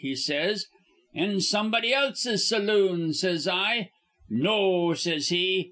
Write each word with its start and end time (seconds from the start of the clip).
he 0.01 0.15
says. 0.15 0.65
'In 1.13 1.39
somebody 1.39 1.93
else's 1.93 2.49
saloon,' 2.49 3.13
says 3.13 3.47
I. 3.47 3.91
'No,' 4.31 4.95
says 4.95 5.29
he. 5.29 5.59